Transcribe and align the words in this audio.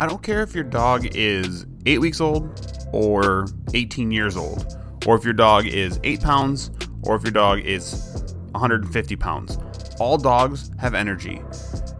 I 0.00 0.06
don't 0.06 0.22
care 0.22 0.42
if 0.42 0.54
your 0.54 0.62
dog 0.62 1.16
is 1.16 1.66
eight 1.84 2.00
weeks 2.00 2.20
old 2.20 2.88
or 2.92 3.48
18 3.74 4.12
years 4.12 4.36
old, 4.36 4.78
or 5.06 5.16
if 5.16 5.24
your 5.24 5.32
dog 5.32 5.66
is 5.66 5.98
eight 6.04 6.20
pounds, 6.20 6.70
or 7.02 7.16
if 7.16 7.24
your 7.24 7.32
dog 7.32 7.60
is 7.60 8.24
150 8.52 9.16
pounds. 9.16 9.58
All 9.98 10.16
dogs 10.16 10.70
have 10.78 10.94
energy, 10.94 11.42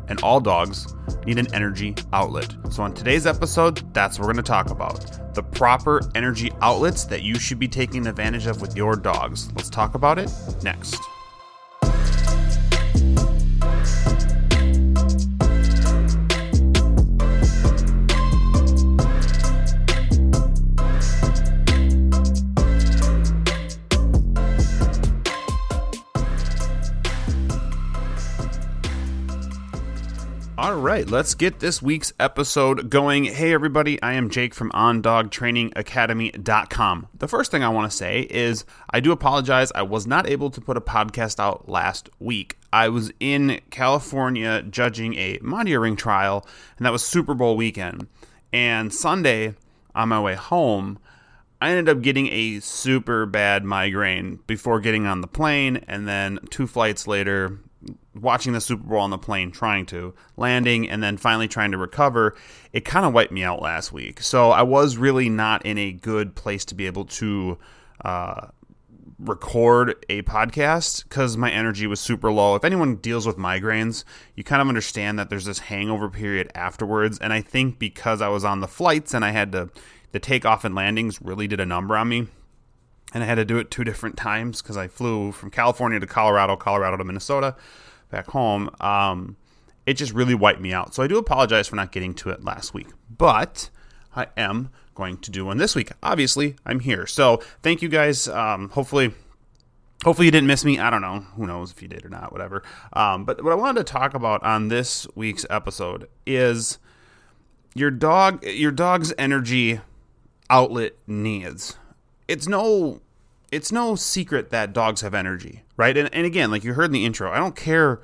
and 0.06 0.20
all 0.22 0.38
dogs 0.38 0.94
need 1.26 1.38
an 1.38 1.52
energy 1.52 1.96
outlet. 2.12 2.54
So, 2.70 2.84
on 2.84 2.94
today's 2.94 3.26
episode, 3.26 3.82
that's 3.92 4.16
what 4.16 4.28
we're 4.28 4.32
going 4.34 4.44
to 4.44 4.48
talk 4.48 4.70
about 4.70 5.34
the 5.34 5.42
proper 5.42 6.00
energy 6.14 6.50
outlets 6.62 7.04
that 7.04 7.22
you 7.22 7.38
should 7.38 7.58
be 7.58 7.68
taking 7.68 8.06
advantage 8.06 8.46
of 8.46 8.60
with 8.60 8.76
your 8.76 8.96
dogs. 8.96 9.52
Let's 9.54 9.70
talk 9.70 9.94
about 9.94 10.18
it 10.18 10.32
next. 10.62 10.98
Right, 30.98 31.08
let's 31.08 31.36
get 31.36 31.60
this 31.60 31.80
week's 31.80 32.12
episode 32.18 32.90
going. 32.90 33.26
Hey, 33.26 33.54
everybody, 33.54 34.02
I 34.02 34.14
am 34.14 34.30
Jake 34.30 34.52
from 34.52 34.72
OnDogTrainingAcademy.com. 34.72 37.08
The 37.16 37.28
first 37.28 37.52
thing 37.52 37.62
I 37.62 37.68
want 37.68 37.88
to 37.88 37.96
say 37.96 38.22
is 38.22 38.64
I 38.90 38.98
do 38.98 39.12
apologize. 39.12 39.70
I 39.76 39.82
was 39.82 40.08
not 40.08 40.28
able 40.28 40.50
to 40.50 40.60
put 40.60 40.76
a 40.76 40.80
podcast 40.80 41.38
out 41.38 41.68
last 41.68 42.10
week. 42.18 42.58
I 42.72 42.88
was 42.88 43.12
in 43.20 43.60
California 43.70 44.60
judging 44.62 45.14
a 45.14 45.38
Mondio 45.38 45.80
Ring 45.80 45.94
trial, 45.94 46.44
and 46.78 46.84
that 46.84 46.90
was 46.90 47.04
Super 47.04 47.34
Bowl 47.34 47.56
weekend. 47.56 48.08
And 48.52 48.92
Sunday, 48.92 49.54
on 49.94 50.08
my 50.08 50.20
way 50.20 50.34
home, 50.34 50.98
I 51.60 51.70
ended 51.70 51.88
up 51.88 52.02
getting 52.02 52.26
a 52.32 52.58
super 52.58 53.24
bad 53.24 53.64
migraine 53.64 54.40
before 54.48 54.80
getting 54.80 55.06
on 55.06 55.20
the 55.20 55.28
plane, 55.28 55.76
and 55.86 56.08
then 56.08 56.40
two 56.50 56.66
flights 56.66 57.06
later, 57.06 57.60
watching 58.20 58.52
the 58.52 58.60
Super 58.60 58.84
Bowl 58.84 58.98
on 58.98 59.10
the 59.10 59.18
plane, 59.18 59.50
trying 59.50 59.86
to 59.86 60.14
landing, 60.36 60.88
and 60.88 61.02
then 61.02 61.16
finally 61.16 61.48
trying 61.48 61.72
to 61.72 61.78
recover, 61.78 62.36
it 62.72 62.84
kind 62.84 63.06
of 63.06 63.12
wiped 63.12 63.32
me 63.32 63.42
out 63.42 63.62
last 63.62 63.92
week. 63.92 64.20
So 64.20 64.50
I 64.50 64.62
was 64.62 64.96
really 64.96 65.28
not 65.28 65.64
in 65.64 65.78
a 65.78 65.92
good 65.92 66.34
place 66.34 66.64
to 66.66 66.74
be 66.74 66.86
able 66.86 67.04
to 67.06 67.58
uh, 68.04 68.48
record 69.18 70.04
a 70.08 70.22
podcast 70.22 71.04
because 71.04 71.36
my 71.36 71.50
energy 71.50 71.86
was 71.86 72.00
super 72.00 72.30
low. 72.30 72.54
If 72.54 72.64
anyone 72.64 72.96
deals 72.96 73.26
with 73.26 73.36
migraines, 73.36 74.04
you 74.34 74.44
kind 74.44 74.62
of 74.62 74.68
understand 74.68 75.18
that 75.18 75.30
there's 75.30 75.44
this 75.44 75.58
hangover 75.58 76.08
period 76.08 76.50
afterwards. 76.54 77.18
And 77.18 77.32
I 77.32 77.40
think 77.40 77.78
because 77.78 78.20
I 78.20 78.28
was 78.28 78.44
on 78.44 78.60
the 78.60 78.68
flights 78.68 79.14
and 79.14 79.24
I 79.24 79.30
had 79.30 79.52
to, 79.52 79.70
the 80.12 80.20
takeoff 80.20 80.64
and 80.64 80.74
landings 80.74 81.20
really 81.20 81.48
did 81.48 81.60
a 81.60 81.66
number 81.66 81.96
on 81.96 82.08
me 82.08 82.28
and 83.12 83.22
I 83.22 83.26
had 83.26 83.36
to 83.36 83.44
do 83.44 83.58
it 83.58 83.70
two 83.70 83.84
different 83.84 84.16
times 84.16 84.60
because 84.60 84.76
I 84.76 84.88
flew 84.88 85.32
from 85.32 85.50
California 85.50 85.98
to 85.98 86.06
Colorado, 86.06 86.56
Colorado 86.56 86.96
to 86.98 87.04
Minnesota, 87.04 87.56
back 88.10 88.28
home. 88.28 88.70
Um, 88.80 89.36
it 89.86 89.94
just 89.94 90.12
really 90.12 90.34
wiped 90.34 90.60
me 90.60 90.72
out. 90.72 90.94
So 90.94 91.02
I 91.02 91.06
do 91.06 91.18
apologize 91.18 91.68
for 91.68 91.76
not 91.76 91.92
getting 91.92 92.14
to 92.14 92.30
it 92.30 92.44
last 92.44 92.74
week, 92.74 92.88
but 93.10 93.70
I 94.14 94.26
am 94.36 94.70
going 94.94 95.18
to 95.18 95.30
do 95.30 95.44
one 95.44 95.58
this 95.58 95.74
week. 95.74 95.90
Obviously, 96.02 96.56
I'm 96.66 96.80
here. 96.80 97.06
So 97.06 97.42
thank 97.62 97.82
you 97.82 97.88
guys. 97.88 98.28
Um, 98.28 98.70
hopefully. 98.70 99.12
Hopefully 100.04 100.26
you 100.26 100.30
didn't 100.30 100.46
miss 100.46 100.64
me. 100.64 100.78
I 100.78 100.90
don't 100.90 101.00
know. 101.00 101.26
Who 101.34 101.44
knows 101.44 101.72
if 101.72 101.82
you 101.82 101.88
did 101.88 102.04
or 102.04 102.08
not, 102.08 102.30
whatever. 102.30 102.62
Um, 102.92 103.24
but 103.24 103.42
what 103.42 103.52
I 103.52 103.56
wanted 103.56 103.84
to 103.84 103.92
talk 103.92 104.14
about 104.14 104.44
on 104.44 104.68
this 104.68 105.08
week's 105.16 105.44
episode 105.50 106.08
is 106.24 106.78
your 107.74 107.90
dog 107.90 108.44
your 108.44 108.70
dog's 108.70 109.12
energy 109.18 109.80
outlet 110.48 110.92
needs 111.08 111.76
it's 112.28 112.46
no 112.46 113.00
it's 113.50 113.72
no 113.72 113.94
secret 113.94 114.50
that 114.50 114.72
dogs 114.72 115.00
have 115.00 115.14
energy, 115.14 115.62
right? 115.76 115.96
And, 115.96 116.12
and 116.14 116.26
again, 116.26 116.50
like 116.50 116.64
you 116.64 116.74
heard 116.74 116.86
in 116.86 116.92
the 116.92 117.04
intro, 117.04 117.30
I 117.30 117.38
don't 117.38 117.56
care 117.56 118.00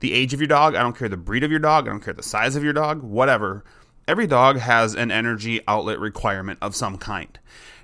the 0.00 0.12
age 0.12 0.34
of 0.34 0.40
your 0.40 0.48
dog, 0.48 0.74
I 0.74 0.82
don't 0.82 0.96
care 0.96 1.08
the 1.08 1.16
breed 1.16 1.44
of 1.44 1.50
your 1.50 1.60
dog, 1.60 1.86
I 1.86 1.90
don't 1.90 2.02
care 2.02 2.14
the 2.14 2.22
size 2.22 2.56
of 2.56 2.64
your 2.64 2.72
dog, 2.72 3.02
whatever. 3.02 3.64
Every 4.08 4.26
dog 4.26 4.58
has 4.58 4.94
an 4.94 5.10
energy 5.10 5.60
outlet 5.68 6.00
requirement 6.00 6.58
of 6.60 6.74
some 6.74 6.98
kind. 6.98 7.38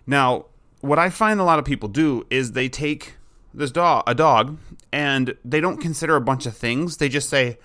Now, 0.06 0.47
what 0.80 0.98
I 0.98 1.10
find 1.10 1.41
a 1.41 1.44
lot 1.44 1.58
of 1.58 1.64
people 1.64 1.88
do 1.88 2.26
is 2.30 2.52
they 2.52 2.68
take 2.68 3.14
this 3.54 3.70
dog, 3.70 4.04
a 4.06 4.14
dog, 4.14 4.58
and 4.92 5.36
they 5.44 5.60
don't 5.60 5.78
consider 5.78 6.16
a 6.16 6.20
bunch 6.20 6.47
of 6.47 6.56
things. 6.56 6.97
They 6.97 7.08
just 7.08 7.28
say, 7.28 7.58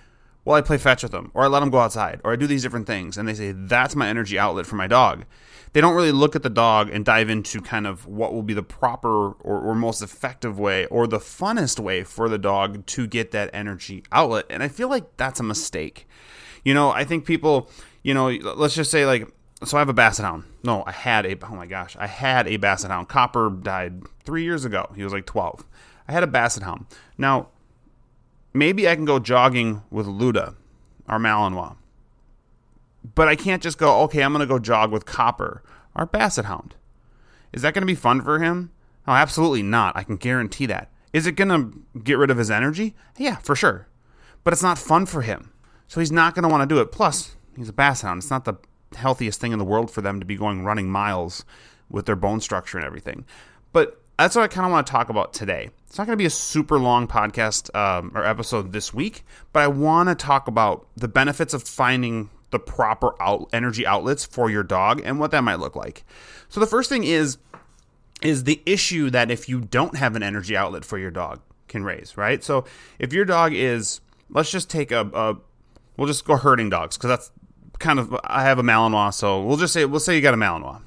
"Well, 0.44 0.56
I 0.56 0.60
play 0.60 0.78
fetch 0.78 1.02
with 1.02 1.12
them, 1.12 1.30
or 1.34 1.44
I 1.44 1.46
let 1.46 1.60
them 1.60 1.70
go 1.70 1.78
outside, 1.78 2.20
or 2.24 2.32
I 2.32 2.36
do 2.36 2.46
these 2.46 2.62
different 2.62 2.86
things," 2.86 3.16
and 3.16 3.28
they 3.28 3.34
say 3.34 3.52
that's 3.52 3.96
my 3.96 4.08
energy 4.08 4.38
outlet 4.38 4.66
for 4.66 4.76
my 4.76 4.86
dog 4.86 5.24
they 5.74 5.80
don't 5.80 5.96
really 5.96 6.12
look 6.12 6.36
at 6.36 6.44
the 6.44 6.50
dog 6.50 6.88
and 6.88 7.04
dive 7.04 7.28
into 7.28 7.60
kind 7.60 7.86
of 7.86 8.06
what 8.06 8.32
will 8.32 8.44
be 8.44 8.54
the 8.54 8.62
proper 8.62 9.32
or, 9.32 9.60
or, 9.60 9.74
most 9.74 10.02
effective 10.02 10.56
way 10.56 10.86
or 10.86 11.08
the 11.08 11.18
funnest 11.18 11.80
way 11.80 12.04
for 12.04 12.28
the 12.28 12.38
dog 12.38 12.86
to 12.86 13.08
get 13.08 13.32
that 13.32 13.50
energy 13.52 14.04
outlet. 14.12 14.46
And 14.48 14.62
I 14.62 14.68
feel 14.68 14.88
like 14.88 15.16
that's 15.16 15.40
a 15.40 15.42
mistake. 15.42 16.08
You 16.64 16.74
know, 16.74 16.90
I 16.90 17.02
think 17.02 17.26
people, 17.26 17.68
you 18.04 18.14
know, 18.14 18.28
let's 18.28 18.76
just 18.76 18.92
say 18.92 19.04
like, 19.04 19.28
so 19.64 19.76
I 19.76 19.80
have 19.80 19.88
a 19.88 19.94
basset 19.94 20.24
hound. 20.24 20.44
No, 20.62 20.84
I 20.86 20.92
had 20.92 21.26
a, 21.26 21.36
oh 21.44 21.56
my 21.56 21.66
gosh, 21.66 21.96
I 21.98 22.06
had 22.06 22.46
a 22.46 22.56
basset 22.56 22.92
hound. 22.92 23.08
Copper 23.08 23.50
died 23.50 24.04
three 24.22 24.44
years 24.44 24.64
ago. 24.64 24.92
He 24.94 25.02
was 25.02 25.12
like 25.12 25.26
12. 25.26 25.64
I 26.06 26.12
had 26.12 26.22
a 26.22 26.28
basset 26.28 26.62
hound. 26.62 26.86
Now, 27.18 27.48
maybe 28.54 28.88
I 28.88 28.94
can 28.94 29.04
go 29.04 29.18
jogging 29.18 29.82
with 29.90 30.06
Luda, 30.06 30.54
our 31.08 31.18
Malinois 31.18 31.76
but 33.14 33.28
I 33.28 33.36
can't 33.36 33.62
just 33.62 33.78
go, 33.78 34.02
okay, 34.02 34.22
I'm 34.22 34.32
going 34.32 34.40
to 34.40 34.52
go 34.52 34.58
jog 34.58 34.90
with 34.90 35.04
Copper, 35.04 35.62
our 35.94 36.06
Basset 36.06 36.46
Hound. 36.46 36.74
Is 37.52 37.62
that 37.62 37.74
going 37.74 37.82
to 37.82 37.86
be 37.86 37.94
fun 37.94 38.22
for 38.22 38.38
him? 38.38 38.70
Oh, 39.06 39.12
absolutely 39.12 39.62
not. 39.62 39.96
I 39.96 40.02
can 40.02 40.16
guarantee 40.16 40.66
that. 40.66 40.90
Is 41.12 41.26
it 41.26 41.32
going 41.32 41.48
to 41.48 42.00
get 42.00 42.18
rid 42.18 42.30
of 42.30 42.38
his 42.38 42.50
energy? 42.50 42.94
Yeah, 43.18 43.36
for 43.36 43.54
sure. 43.54 43.88
But 44.42 44.52
it's 44.52 44.62
not 44.62 44.78
fun 44.78 45.06
for 45.06 45.22
him. 45.22 45.52
So 45.86 46.00
he's 46.00 46.10
not 46.10 46.34
going 46.34 46.42
to 46.44 46.48
want 46.48 46.68
to 46.68 46.74
do 46.74 46.80
it. 46.80 46.90
Plus, 46.90 47.36
he's 47.56 47.68
a 47.68 47.72
Basset 47.72 48.08
Hound. 48.08 48.22
It's 48.22 48.30
not 48.30 48.46
the 48.46 48.54
healthiest 48.96 49.40
thing 49.40 49.52
in 49.52 49.58
the 49.58 49.64
world 49.64 49.90
for 49.90 50.00
them 50.00 50.18
to 50.18 50.26
be 50.26 50.36
going 50.36 50.64
running 50.64 50.88
miles 50.88 51.44
with 51.90 52.06
their 52.06 52.16
bone 52.16 52.40
structure 52.40 52.78
and 52.78 52.86
everything. 52.86 53.26
But 53.72 54.00
that's 54.18 54.36
what 54.36 54.42
I 54.42 54.48
kind 54.48 54.66
of 54.66 54.72
want 54.72 54.86
to 54.86 54.90
talk 54.90 55.08
about 55.08 55.32
today. 55.32 55.70
It's 55.86 55.98
not 55.98 56.06
going 56.06 56.16
to 56.16 56.22
be 56.22 56.26
a 56.26 56.30
super 56.30 56.78
long 56.78 57.06
podcast 57.06 57.74
um, 57.74 58.12
or 58.14 58.24
episode 58.24 58.72
this 58.72 58.92
week, 58.94 59.24
but 59.52 59.62
I 59.62 59.68
want 59.68 60.08
to 60.08 60.14
talk 60.14 60.48
about 60.48 60.86
the 60.96 61.08
benefits 61.08 61.54
of 61.54 61.62
finding 61.62 62.30
the 62.50 62.58
proper 62.58 63.20
out, 63.20 63.48
energy 63.52 63.86
outlets 63.86 64.24
for 64.24 64.48
your 64.50 64.62
dog 64.62 65.02
and 65.04 65.18
what 65.18 65.32
that 65.32 65.42
might 65.42 65.58
look 65.58 65.74
like. 65.74 66.04
So 66.48 66.60
the 66.60 66.66
first 66.66 66.88
thing 66.88 67.04
is 67.04 67.38
is 68.22 68.44
the 68.44 68.62
issue 68.64 69.10
that 69.10 69.30
if 69.30 69.48
you 69.48 69.60
don't 69.60 69.96
have 69.96 70.16
an 70.16 70.22
energy 70.22 70.56
outlet 70.56 70.84
for 70.84 70.96
your 70.96 71.10
dog 71.10 71.40
can 71.68 71.84
raise, 71.84 72.16
right? 72.16 72.42
So 72.42 72.64
if 72.98 73.12
your 73.12 73.24
dog 73.24 73.52
is 73.52 74.00
let's 74.30 74.50
just 74.50 74.70
take 74.70 74.92
a, 74.92 75.00
a 75.12 75.36
we'll 75.96 76.06
just 76.06 76.24
go 76.24 76.36
herding 76.36 76.70
dogs 76.70 76.96
because 76.96 77.08
that's 77.08 77.32
kind 77.80 77.98
of 77.98 78.16
I 78.24 78.42
have 78.44 78.58
a 78.58 78.62
Malinois, 78.62 79.14
so 79.14 79.42
we'll 79.42 79.56
just 79.56 79.72
say 79.72 79.84
we'll 79.84 80.00
say 80.00 80.14
you 80.14 80.22
got 80.22 80.34
a 80.34 80.38
Malinois. 80.38 80.80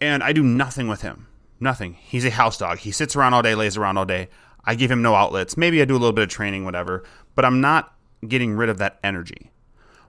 And 0.00 0.22
I 0.22 0.32
do 0.32 0.42
nothing 0.42 0.88
with 0.88 1.02
him. 1.02 1.28
Nothing. 1.64 1.94
He's 1.94 2.24
a 2.24 2.30
house 2.30 2.58
dog. 2.58 2.78
He 2.78 2.92
sits 2.92 3.16
around 3.16 3.34
all 3.34 3.42
day, 3.42 3.56
lays 3.56 3.76
around 3.76 3.98
all 3.98 4.04
day. 4.04 4.28
I 4.64 4.76
give 4.76 4.90
him 4.90 5.02
no 5.02 5.16
outlets. 5.16 5.56
Maybe 5.56 5.82
I 5.82 5.84
do 5.84 5.94
a 5.94 5.98
little 5.98 6.12
bit 6.12 6.22
of 6.22 6.28
training, 6.28 6.64
whatever, 6.64 7.02
but 7.34 7.44
I'm 7.44 7.60
not 7.60 7.92
getting 8.26 8.54
rid 8.54 8.68
of 8.68 8.78
that 8.78 9.00
energy 9.02 9.50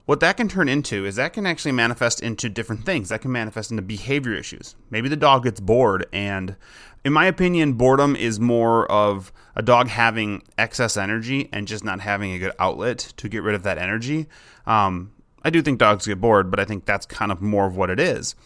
what 0.06 0.20
that 0.20 0.36
can 0.36 0.48
turn 0.48 0.68
into 0.68 1.04
is 1.04 1.16
that 1.16 1.32
can 1.32 1.46
actually 1.46 1.72
manifest 1.72 2.22
into 2.22 2.48
different 2.48 2.86
things. 2.86 3.08
That 3.08 3.20
can 3.20 3.32
manifest 3.32 3.72
into 3.72 3.82
behavior 3.82 4.34
issues. 4.34 4.76
Maybe 4.88 5.08
the 5.08 5.16
dog 5.16 5.42
gets 5.42 5.60
bored, 5.60 6.06
and 6.12 6.56
in 7.04 7.12
my 7.12 7.26
opinion, 7.26 7.74
boredom 7.74 8.16
is 8.16 8.40
more 8.40 8.90
of 8.90 9.32
a 9.56 9.62
dog 9.62 9.88
having 9.88 10.42
excess 10.56 10.96
energy 10.96 11.48
and 11.52 11.68
just 11.68 11.84
not 11.84 12.00
having 12.00 12.32
a 12.32 12.38
good 12.38 12.52
outlet 12.58 12.98
to 13.16 13.28
get 13.28 13.42
rid 13.42 13.56
of 13.56 13.64
that 13.64 13.78
energy. 13.78 14.28
Um, 14.64 15.12
I 15.42 15.50
do 15.50 15.60
think 15.60 15.78
dogs 15.78 16.06
get 16.06 16.20
bored, 16.20 16.50
but 16.50 16.60
I 16.60 16.64
think 16.64 16.86
that's 16.86 17.06
kind 17.06 17.32
of 17.32 17.42
more 17.42 17.66
of 17.66 17.76
what 17.76 17.90
it 17.90 17.98
is. 17.98 18.36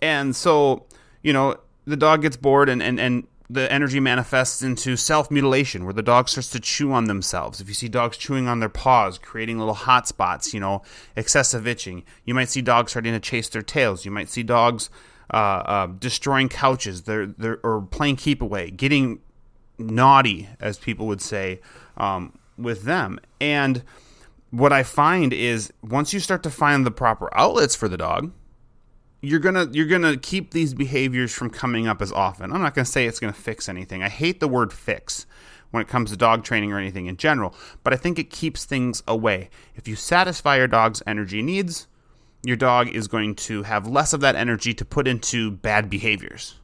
And 0.00 0.36
so, 0.36 0.86
you 1.22 1.32
know, 1.32 1.56
the 1.88 1.96
dog 1.96 2.22
gets 2.22 2.36
bored 2.36 2.68
and, 2.68 2.82
and, 2.82 3.00
and 3.00 3.26
the 3.50 3.70
energy 3.72 3.98
manifests 3.98 4.62
into 4.62 4.96
self 4.96 5.30
mutilation, 5.30 5.84
where 5.84 5.94
the 5.94 6.02
dog 6.02 6.28
starts 6.28 6.50
to 6.50 6.60
chew 6.60 6.92
on 6.92 7.04
themselves. 7.04 7.60
If 7.60 7.68
you 7.68 7.74
see 7.74 7.88
dogs 7.88 8.16
chewing 8.16 8.46
on 8.46 8.60
their 8.60 8.68
paws, 8.68 9.18
creating 9.18 9.58
little 9.58 9.74
hot 9.74 10.06
spots, 10.06 10.52
you 10.52 10.60
know, 10.60 10.82
excessive 11.16 11.66
itching. 11.66 12.04
You 12.24 12.34
might 12.34 12.50
see 12.50 12.60
dogs 12.60 12.92
starting 12.92 13.14
to 13.14 13.20
chase 13.20 13.48
their 13.48 13.62
tails. 13.62 14.04
You 14.04 14.10
might 14.10 14.28
see 14.28 14.42
dogs 14.42 14.90
uh, 15.32 15.36
uh, 15.36 15.86
destroying 15.86 16.48
couches, 16.48 17.02
they're, 17.02 17.26
they're, 17.26 17.58
or 17.62 17.82
playing 17.82 18.16
keep 18.16 18.42
away, 18.42 18.70
getting 18.70 19.20
naughty, 19.78 20.48
as 20.60 20.78
people 20.78 21.06
would 21.06 21.20
say, 21.20 21.60
um, 21.96 22.38
with 22.56 22.82
them. 22.82 23.18
And 23.40 23.82
what 24.50 24.72
I 24.72 24.82
find 24.82 25.32
is 25.32 25.72
once 25.82 26.12
you 26.12 26.20
start 26.20 26.42
to 26.42 26.50
find 26.50 26.84
the 26.84 26.90
proper 26.90 27.28
outlets 27.36 27.74
for 27.74 27.88
the 27.88 27.96
dog, 27.96 28.32
you're 29.20 29.40
gonna 29.40 29.68
you're 29.72 29.86
gonna 29.86 30.16
keep 30.16 30.52
these 30.52 30.74
behaviors 30.74 31.32
from 31.32 31.50
coming 31.50 31.86
up 31.86 32.00
as 32.00 32.12
often. 32.12 32.52
I'm 32.52 32.62
not 32.62 32.74
gonna 32.74 32.84
say 32.84 33.06
it's 33.06 33.20
gonna 33.20 33.32
fix 33.32 33.68
anything. 33.68 34.02
I 34.02 34.08
hate 34.08 34.40
the 34.40 34.48
word 34.48 34.72
fix 34.72 35.26
when 35.70 35.82
it 35.82 35.88
comes 35.88 36.10
to 36.10 36.16
dog 36.16 36.44
training 36.44 36.72
or 36.72 36.78
anything 36.78 37.06
in 37.06 37.16
general, 37.16 37.54
but 37.84 37.92
I 37.92 37.96
think 37.96 38.18
it 38.18 38.30
keeps 38.30 38.64
things 38.64 39.02
away. 39.06 39.50
If 39.74 39.86
you 39.86 39.96
satisfy 39.96 40.56
your 40.56 40.66
dog's 40.66 41.02
energy 41.06 41.42
needs, 41.42 41.88
your 42.42 42.56
dog 42.56 42.88
is 42.88 43.08
going 43.08 43.34
to 43.34 43.64
have 43.64 43.86
less 43.86 44.12
of 44.12 44.20
that 44.20 44.36
energy 44.36 44.72
to 44.74 44.84
put 44.84 45.06
into 45.06 45.50
bad 45.50 45.90
behaviors. 45.90 46.54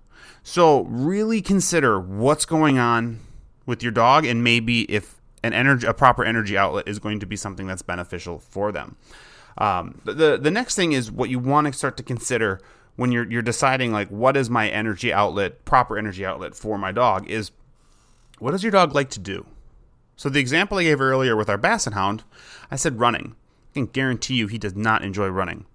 So, 0.42 0.82
really 0.82 1.42
consider 1.42 1.98
what's 1.98 2.44
going 2.44 2.78
on 2.78 3.20
with 3.66 3.82
your 3.82 3.92
dog 3.92 4.24
and 4.24 4.44
maybe 4.44 4.82
if 4.82 5.20
an 5.42 5.52
energy 5.52 5.86
a 5.86 5.92
proper 5.92 6.24
energy 6.24 6.56
outlet 6.56 6.86
is 6.86 6.98
going 6.98 7.20
to 7.20 7.26
be 7.26 7.36
something 7.36 7.66
that's 7.66 7.82
beneficial 7.82 8.38
for 8.38 8.72
them. 8.72 8.96
Um, 9.58 10.00
the 10.04 10.36
the 10.36 10.50
next 10.50 10.74
thing 10.74 10.92
is 10.92 11.10
what 11.10 11.30
you 11.30 11.38
want 11.38 11.66
to 11.66 11.72
start 11.72 11.96
to 11.98 12.02
consider 12.02 12.60
when 12.96 13.12
you're 13.12 13.30
you're 13.30 13.42
deciding 13.42 13.92
like 13.92 14.08
what 14.08 14.36
is 14.36 14.50
my 14.50 14.68
energy 14.68 15.12
outlet, 15.12 15.64
proper 15.64 15.96
energy 15.98 16.24
outlet 16.24 16.54
for 16.54 16.78
my 16.78 16.92
dog 16.92 17.28
is 17.28 17.50
what 18.38 18.50
does 18.50 18.62
your 18.62 18.72
dog 18.72 18.94
like 18.94 19.10
to 19.10 19.20
do? 19.20 19.46
So 20.16 20.28
the 20.28 20.40
example 20.40 20.78
I 20.78 20.84
gave 20.84 21.00
earlier 21.00 21.36
with 21.36 21.48
our 21.48 21.58
basset 21.58 21.92
hound, 21.92 22.24
I 22.70 22.76
said 22.76 23.00
running. 23.00 23.36
I 23.70 23.74
can 23.74 23.86
guarantee 23.86 24.34
you 24.34 24.46
he 24.46 24.58
does 24.58 24.74
not 24.74 25.02
enjoy 25.02 25.28
running. 25.28 25.66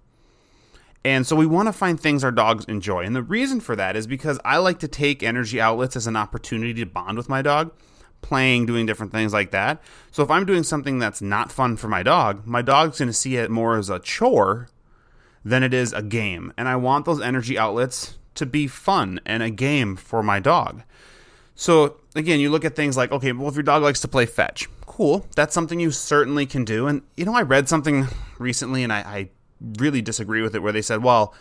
And 1.04 1.26
so 1.26 1.34
we 1.34 1.46
want 1.46 1.66
to 1.68 1.72
find 1.72 1.98
things 1.98 2.22
our 2.22 2.30
dogs 2.30 2.64
enjoy. 2.66 3.04
And 3.04 3.16
the 3.16 3.22
reason 3.22 3.60
for 3.60 3.74
that 3.76 3.96
is 3.96 4.06
because 4.06 4.38
I 4.44 4.58
like 4.58 4.78
to 4.80 4.88
take 4.88 5.22
energy 5.22 5.60
outlets 5.60 5.96
as 5.96 6.06
an 6.06 6.16
opportunity 6.16 6.74
to 6.74 6.86
bond 6.86 7.16
with 7.16 7.28
my 7.28 7.40
dog, 7.40 7.72
playing, 8.22 8.66
doing 8.66 8.86
different 8.86 9.12
things 9.12 9.32
like 9.32 9.50
that. 9.50 9.82
So 10.10 10.22
if 10.22 10.30
I'm 10.30 10.44
doing 10.44 10.62
something 10.62 10.98
that's 10.98 11.22
not 11.22 11.50
fun 11.52 11.76
for 11.76 11.88
my 11.88 12.02
dog, 12.02 12.46
my 12.46 12.62
dog's 12.62 12.98
going 12.98 13.08
to 13.08 13.12
see 13.12 13.36
it 13.36 13.50
more 13.50 13.76
as 13.76 13.90
a 13.90 13.98
chore 13.98 14.68
than 15.44 15.62
it 15.62 15.72
is 15.72 15.92
a 15.92 16.02
game. 16.02 16.52
And 16.56 16.68
I 16.68 16.76
want 16.76 17.06
those 17.06 17.20
energy 17.20 17.58
outlets 17.58 18.18
to 18.34 18.46
be 18.46 18.66
fun 18.66 19.20
and 19.24 19.42
a 19.42 19.50
game 19.50 19.96
for 19.96 20.22
my 20.22 20.38
dog. 20.38 20.82
So 21.54 21.96
again, 22.14 22.40
you 22.40 22.50
look 22.50 22.64
at 22.64 22.76
things 22.76 22.96
like, 22.96 23.12
okay, 23.12 23.32
well, 23.32 23.48
if 23.48 23.54
your 23.54 23.62
dog 23.62 23.82
likes 23.82 24.00
to 24.00 24.08
play 24.08 24.26
fetch, 24.26 24.68
cool. 24.86 25.26
That's 25.36 25.54
something 25.54 25.80
you 25.80 25.90
certainly 25.90 26.46
can 26.46 26.64
do. 26.64 26.86
And 26.86 27.02
you 27.16 27.24
know, 27.24 27.34
I 27.34 27.42
read 27.42 27.68
something 27.68 28.06
recently, 28.38 28.82
and 28.82 28.92
I, 28.92 29.00
I 29.00 29.28
really 29.78 30.02
disagree 30.02 30.42
with 30.42 30.54
it, 30.54 30.62
where 30.62 30.72
they 30.72 30.82
said, 30.82 31.02
well, 31.02 31.34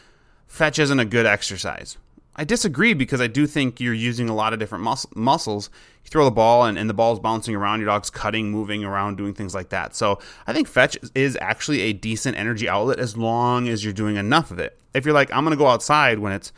fetch 0.48 0.80
isn't 0.80 1.00
a 1.00 1.06
good 1.06 1.26
exercise. 1.26 1.98
I 2.40 2.46
disagree 2.46 2.94
because 2.94 3.20
I 3.20 3.28
do 3.28 3.46
think 3.46 3.82
you're 3.82 3.94
using 3.94 4.30
a 4.30 4.34
lot 4.34 4.54
of 4.54 4.60
different 4.60 4.86
mus- 4.86 5.06
muscles. 5.14 5.70
You 6.06 6.10
throw 6.10 6.24
the 6.24 6.32
ball 6.32 6.64
and, 6.64 6.80
and 6.80 6.90
the 6.90 6.94
ball's 6.94 7.20
bouncing 7.20 7.54
around, 7.54 7.82
your 7.82 7.88
dog's 7.88 8.10
cutting, 8.10 8.50
moving 8.50 8.86
around, 8.86 9.18
doing 9.18 9.34
things 9.34 9.54
like 9.54 9.68
that. 9.70 9.94
So 9.94 10.20
I 10.48 10.54
think 10.54 10.70
fetch 10.70 10.98
is 11.14 11.38
actually 11.42 11.82
a 11.82 11.92
decent 11.92 12.38
energy 12.38 12.70
outlet 12.70 12.98
as 12.98 13.18
long 13.18 13.68
as 13.68 13.84
you're 13.84 13.92
doing 13.92 14.16
enough 14.16 14.52
of 14.52 14.60
it. 14.60 14.80
If 14.94 15.04
you're 15.04 15.14
like, 15.14 15.30
I'm 15.34 15.44
going 15.44 15.52
to 15.52 15.62
go 15.62 15.68
outside 15.68 16.20
when 16.20 16.32
it's 16.32 16.54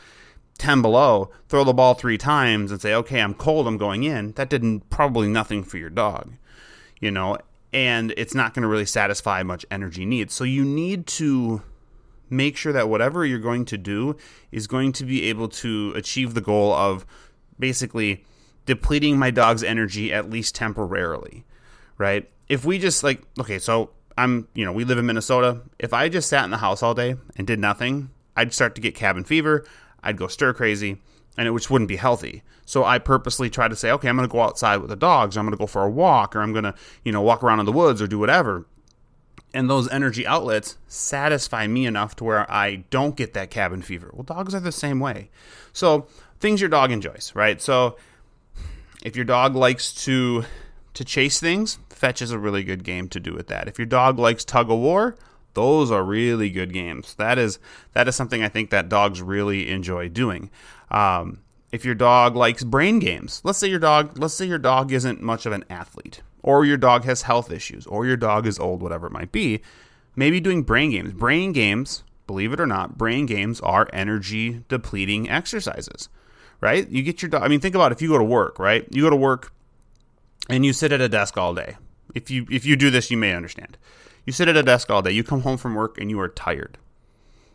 10 0.59 0.83
below, 0.83 1.31
throw 1.49 1.63
the 1.63 1.73
ball 1.73 1.95
three 1.95 2.19
times 2.19 2.71
and 2.71 2.79
say, 2.79 2.93
okay, 2.93 3.19
I'm 3.19 3.33
cold, 3.33 3.65
I'm 3.65 3.77
going 3.77 4.03
in, 4.03 4.33
that 4.33 4.51
did 4.51 4.87
probably 4.91 5.29
nothing 5.29 5.63
for 5.63 5.79
your 5.79 5.89
dog, 5.89 6.31
you 6.99 7.09
know, 7.09 7.39
and 7.73 8.13
it's 8.17 8.35
not 8.35 8.53
going 8.53 8.61
to 8.61 8.67
really 8.67 8.85
satisfy 8.85 9.41
much 9.41 9.65
energy 9.71 10.05
needs. 10.05 10.35
So 10.35 10.43
you 10.43 10.63
need 10.63 11.07
to 11.07 11.63
make 12.31 12.57
sure 12.57 12.73
that 12.73 12.89
whatever 12.89 13.25
you're 13.25 13.39
going 13.39 13.65
to 13.65 13.77
do 13.77 14.15
is 14.51 14.65
going 14.65 14.93
to 14.93 15.05
be 15.05 15.23
able 15.23 15.49
to 15.49 15.93
achieve 15.95 16.33
the 16.33 16.41
goal 16.41 16.73
of 16.73 17.05
basically 17.59 18.25
depleting 18.65 19.19
my 19.19 19.29
dog's 19.29 19.63
energy 19.63 20.13
at 20.13 20.29
least 20.29 20.55
temporarily, 20.55 21.43
right? 21.97 22.29
If 22.47 22.65
we 22.65 22.79
just 22.79 23.03
like, 23.03 23.21
okay, 23.39 23.59
so 23.59 23.91
I'm, 24.17 24.47
you 24.53 24.65
know, 24.65 24.71
we 24.71 24.85
live 24.85 24.97
in 24.97 25.05
Minnesota. 25.05 25.61
If 25.77 25.93
I 25.93 26.09
just 26.09 26.29
sat 26.29 26.45
in 26.45 26.51
the 26.51 26.57
house 26.57 26.81
all 26.81 26.93
day 26.93 27.15
and 27.35 27.45
did 27.45 27.59
nothing, 27.59 28.09
I'd 28.35 28.53
start 28.53 28.75
to 28.75 28.81
get 28.81 28.95
cabin 28.95 29.23
fever. 29.23 29.65
I'd 30.03 30.17
go 30.17 30.27
stir 30.27 30.53
crazy, 30.53 30.97
and 31.37 31.47
it 31.47 31.51
which 31.51 31.69
wouldn't 31.69 31.87
be 31.87 31.95
healthy. 31.97 32.43
So 32.65 32.85
I 32.85 32.99
purposely 32.99 33.49
try 33.49 33.67
to 33.67 33.75
say, 33.75 33.91
okay, 33.91 34.07
I'm 34.07 34.15
going 34.15 34.27
to 34.27 34.31
go 34.31 34.41
outside 34.41 34.77
with 34.77 34.89
the 34.89 34.95
dogs, 34.95 35.37
I'm 35.37 35.45
going 35.45 35.51
to 35.51 35.57
go 35.57 35.67
for 35.67 35.83
a 35.83 35.89
walk, 35.89 36.35
or 36.35 36.41
I'm 36.41 36.53
going 36.53 36.63
to, 36.63 36.73
you 37.03 37.11
know, 37.11 37.21
walk 37.21 37.43
around 37.43 37.59
in 37.59 37.65
the 37.65 37.71
woods 37.71 38.01
or 38.01 38.07
do 38.07 38.19
whatever. 38.19 38.65
And 39.53 39.69
those 39.69 39.89
energy 39.89 40.25
outlets 40.25 40.77
satisfy 40.87 41.67
me 41.67 41.85
enough 41.85 42.15
to 42.17 42.23
where 42.23 42.49
I 42.49 42.85
don't 42.89 43.17
get 43.17 43.33
that 43.33 43.49
cabin 43.49 43.81
fever. 43.81 44.09
Well, 44.13 44.23
dogs 44.23 44.55
are 44.55 44.61
the 44.61 44.71
same 44.71 44.99
way. 44.99 45.29
So 45.73 46.07
things 46.39 46.61
your 46.61 46.69
dog 46.69 46.91
enjoys, 46.91 47.33
right? 47.35 47.61
So 47.61 47.97
if 49.03 49.15
your 49.15 49.25
dog 49.25 49.55
likes 49.55 49.93
to 50.05 50.45
to 50.93 51.05
chase 51.05 51.39
things, 51.39 51.79
fetch 51.89 52.21
is 52.21 52.31
a 52.31 52.39
really 52.39 52.63
good 52.63 52.83
game 52.83 53.07
to 53.09 53.19
do 53.19 53.33
with 53.33 53.47
that. 53.47 53.67
If 53.67 53.79
your 53.79 53.85
dog 53.85 54.19
likes 54.19 54.43
tug 54.43 54.69
of 54.69 54.79
war, 54.79 55.15
those 55.53 55.91
are 55.91 56.03
really 56.03 56.49
good 56.49 56.73
games. 56.73 57.15
That 57.15 57.37
is 57.37 57.59
that 57.93 58.07
is 58.07 58.15
something 58.15 58.43
I 58.43 58.49
think 58.49 58.69
that 58.69 58.89
dogs 58.89 59.21
really 59.21 59.69
enjoy 59.69 60.09
doing. 60.09 60.49
Um, 60.89 61.41
if 61.71 61.85
your 61.85 61.95
dog 61.95 62.35
likes 62.35 62.63
brain 62.63 62.99
games, 62.99 63.41
let's 63.43 63.59
say 63.59 63.67
your 63.67 63.79
dog 63.79 64.17
let's 64.17 64.33
say 64.33 64.45
your 64.45 64.57
dog 64.57 64.91
isn't 64.91 65.21
much 65.21 65.45
of 65.45 65.53
an 65.53 65.65
athlete, 65.69 66.21
or 66.43 66.65
your 66.65 66.77
dog 66.77 67.03
has 67.05 67.23
health 67.23 67.51
issues, 67.51 67.85
or 67.87 68.05
your 68.05 68.17
dog 68.17 68.47
is 68.47 68.59
old, 68.59 68.81
whatever 68.81 69.07
it 69.07 69.13
might 69.13 69.31
be, 69.31 69.61
maybe 70.15 70.39
doing 70.39 70.63
brain 70.63 70.91
games. 70.91 71.13
Brain 71.13 71.51
games, 71.51 72.03
believe 72.27 72.53
it 72.53 72.59
or 72.59 72.67
not, 72.67 72.97
brain 72.97 73.25
games 73.25 73.59
are 73.61 73.87
energy 73.93 74.63
depleting 74.67 75.29
exercises. 75.29 76.09
Right? 76.59 76.87
You 76.89 77.01
get 77.01 77.21
your 77.23 77.29
dog. 77.29 77.41
I 77.41 77.47
mean, 77.47 77.59
think 77.59 77.73
about 77.73 77.91
it. 77.91 77.95
if 77.95 78.01
you 78.03 78.09
go 78.09 78.19
to 78.19 78.23
work, 78.23 78.59
right? 78.59 78.87
You 78.91 79.01
go 79.01 79.09
to 79.09 79.15
work 79.15 79.51
and 80.47 80.63
you 80.63 80.73
sit 80.73 80.91
at 80.91 81.01
a 81.01 81.09
desk 81.09 81.35
all 81.35 81.55
day. 81.55 81.77
If 82.13 82.29
you 82.29 82.45
if 82.51 82.65
you 82.65 82.75
do 82.75 82.91
this, 82.91 83.09
you 83.09 83.17
may 83.17 83.33
understand 83.33 83.77
you 84.25 84.33
sit 84.33 84.47
at 84.47 84.57
a 84.57 84.63
desk 84.63 84.89
all 84.89 85.01
day, 85.01 85.11
you 85.11 85.23
come 85.23 85.41
home 85.41 85.57
from 85.57 85.75
work, 85.75 85.97
and 85.99 86.09
you 86.09 86.19
are 86.19 86.29
tired. 86.29 86.77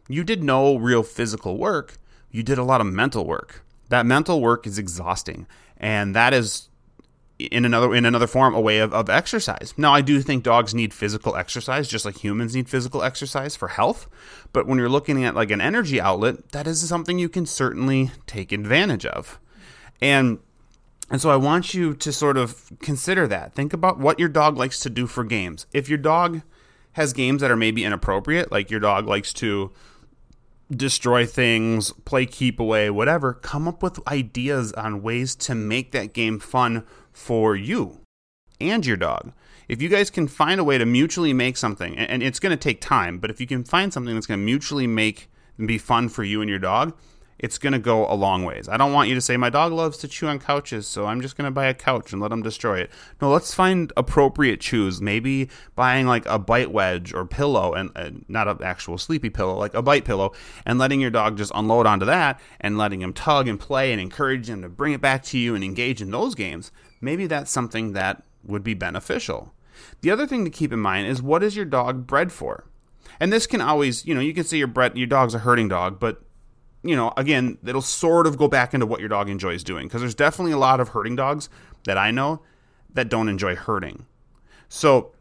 You 0.08 0.24
did 0.24 0.42
no 0.42 0.76
real 0.76 1.02
physical 1.02 1.58
work, 1.58 1.98
you 2.30 2.42
did 2.42 2.58
a 2.58 2.64
lot 2.64 2.80
of 2.80 2.86
mental 2.86 3.24
work. 3.24 3.64
That 3.88 4.06
mental 4.06 4.40
work 4.40 4.66
is 4.66 4.78
exhausting, 4.78 5.46
and 5.76 6.14
that 6.14 6.34
is 6.34 6.68
in 7.38 7.64
another 7.64 7.94
in 7.94 8.06
another 8.06 8.26
form 8.26 8.54
a 8.54 8.60
way 8.60 8.78
of, 8.78 8.94
of 8.94 9.10
exercise 9.10 9.74
now 9.76 9.92
i 9.92 10.00
do 10.00 10.22
think 10.22 10.42
dogs 10.42 10.74
need 10.74 10.94
physical 10.94 11.36
exercise 11.36 11.86
just 11.86 12.04
like 12.04 12.24
humans 12.24 12.54
need 12.54 12.68
physical 12.68 13.02
exercise 13.02 13.54
for 13.54 13.68
health 13.68 14.08
but 14.52 14.66
when 14.66 14.78
you're 14.78 14.88
looking 14.88 15.22
at 15.24 15.34
like 15.34 15.50
an 15.50 15.60
energy 15.60 16.00
outlet 16.00 16.50
that 16.52 16.66
is 16.66 16.86
something 16.88 17.18
you 17.18 17.28
can 17.28 17.44
certainly 17.44 18.10
take 18.26 18.52
advantage 18.52 19.04
of 19.04 19.38
and 20.00 20.38
and 21.10 21.20
so 21.20 21.30
I 21.30 21.36
want 21.36 21.72
you 21.72 21.94
to 21.94 22.12
sort 22.12 22.36
of 22.36 22.72
consider 22.80 23.28
that. 23.28 23.54
Think 23.54 23.72
about 23.72 23.98
what 23.98 24.18
your 24.18 24.28
dog 24.28 24.56
likes 24.56 24.80
to 24.80 24.90
do 24.90 25.06
for 25.06 25.22
games. 25.22 25.66
If 25.72 25.88
your 25.88 25.98
dog 25.98 26.42
has 26.92 27.12
games 27.12 27.42
that 27.42 27.50
are 27.50 27.56
maybe 27.56 27.84
inappropriate, 27.84 28.50
like 28.50 28.70
your 28.70 28.80
dog 28.80 29.06
likes 29.06 29.32
to 29.34 29.70
destroy 30.70 31.26
things, 31.26 31.92
play 32.04 32.26
keep 32.26 32.58
away, 32.58 32.90
whatever, 32.90 33.32
come 33.32 33.68
up 33.68 33.82
with 33.82 34.06
ideas 34.08 34.72
on 34.72 35.02
ways 35.02 35.34
to 35.36 35.54
make 35.54 35.92
that 35.92 36.12
game 36.12 36.38
fun 36.38 36.84
for 37.12 37.54
you 37.54 38.00
and 38.60 38.84
your 38.84 38.96
dog. 38.96 39.32
If 39.68 39.82
you 39.82 39.88
guys 39.88 40.10
can 40.10 40.28
find 40.28 40.60
a 40.60 40.64
way 40.64 40.78
to 40.78 40.86
mutually 40.86 41.32
make 41.32 41.56
something, 41.56 41.96
and 41.98 42.22
it's 42.22 42.38
going 42.38 42.50
to 42.50 42.56
take 42.56 42.80
time, 42.80 43.18
but 43.18 43.30
if 43.30 43.40
you 43.40 43.46
can 43.46 43.64
find 43.64 43.92
something 43.92 44.14
that's 44.14 44.26
going 44.26 44.40
to 44.40 44.44
mutually 44.44 44.86
make 44.86 45.28
be 45.64 45.78
fun 45.78 46.08
for 46.08 46.22
you 46.22 46.40
and 46.40 46.50
your 46.50 46.58
dog, 46.58 46.96
it's 47.38 47.58
going 47.58 47.72
to 47.72 47.78
go 47.78 48.10
a 48.10 48.14
long 48.14 48.44
ways. 48.44 48.68
I 48.68 48.76
don't 48.76 48.92
want 48.92 49.08
you 49.08 49.14
to 49.14 49.20
say, 49.20 49.36
my 49.36 49.50
dog 49.50 49.72
loves 49.72 49.98
to 49.98 50.08
chew 50.08 50.26
on 50.26 50.38
couches, 50.38 50.86
so 50.86 51.06
I'm 51.06 51.20
just 51.20 51.36
going 51.36 51.44
to 51.46 51.50
buy 51.50 51.66
a 51.66 51.74
couch 51.74 52.12
and 52.12 52.20
let 52.20 52.32
him 52.32 52.42
destroy 52.42 52.80
it. 52.80 52.90
No, 53.20 53.30
let's 53.30 53.54
find 53.54 53.92
appropriate 53.96 54.60
chews. 54.60 55.00
Maybe 55.00 55.50
buying 55.74 56.06
like 56.06 56.24
a 56.26 56.38
bite 56.38 56.72
wedge 56.72 57.12
or 57.12 57.26
pillow, 57.26 57.74
and 57.74 57.90
uh, 57.94 58.10
not 58.28 58.48
an 58.48 58.62
actual 58.62 58.98
sleepy 58.98 59.30
pillow, 59.30 59.56
like 59.56 59.74
a 59.74 59.82
bite 59.82 60.04
pillow, 60.04 60.32
and 60.64 60.78
letting 60.78 61.00
your 61.00 61.10
dog 61.10 61.36
just 61.36 61.52
unload 61.54 61.86
onto 61.86 62.06
that 62.06 62.40
and 62.60 62.78
letting 62.78 63.02
him 63.02 63.12
tug 63.12 63.48
and 63.48 63.60
play 63.60 63.92
and 63.92 64.00
encourage 64.00 64.48
him 64.48 64.62
to 64.62 64.68
bring 64.68 64.92
it 64.92 65.00
back 65.00 65.22
to 65.24 65.38
you 65.38 65.54
and 65.54 65.62
engage 65.62 66.00
in 66.00 66.10
those 66.10 66.34
games. 66.34 66.72
Maybe 67.00 67.26
that's 67.26 67.50
something 67.50 67.92
that 67.92 68.22
would 68.44 68.64
be 68.64 68.74
beneficial. 68.74 69.52
The 70.00 70.10
other 70.10 70.26
thing 70.26 70.44
to 70.44 70.50
keep 70.50 70.72
in 70.72 70.80
mind 70.80 71.08
is 71.08 71.20
what 71.20 71.42
is 71.42 71.56
your 71.56 71.64
dog 71.64 72.06
bred 72.06 72.32
for? 72.32 72.64
And 73.20 73.32
this 73.32 73.46
can 73.46 73.60
always, 73.60 74.04
you 74.06 74.14
know, 74.14 74.20
you 74.20 74.34
can 74.34 74.44
say 74.44 74.56
your 74.56 74.66
bred, 74.66 74.96
your 74.96 75.06
dog's 75.06 75.34
a 75.34 75.38
herding 75.40 75.68
dog, 75.68 75.98
but 76.00 76.22
you 76.88 76.96
know, 76.96 77.12
again, 77.16 77.58
it'll 77.64 77.82
sort 77.82 78.26
of 78.26 78.36
go 78.36 78.48
back 78.48 78.74
into 78.74 78.86
what 78.86 79.00
your 79.00 79.08
dog 79.08 79.28
enjoys 79.28 79.62
doing 79.62 79.86
because 79.86 80.00
there's 80.00 80.14
definitely 80.14 80.52
a 80.52 80.58
lot 80.58 80.80
of 80.80 80.90
herding 80.90 81.16
dogs 81.16 81.48
that 81.84 81.98
I 81.98 82.10
know 82.10 82.42
that 82.94 83.08
don't 83.08 83.28
enjoy 83.28 83.56
herding. 83.56 84.06
So, 84.68 85.12